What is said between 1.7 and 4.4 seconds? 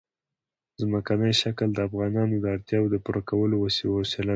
د افغانانو د اړتیاوو د پوره کولو یوه وسیله ده.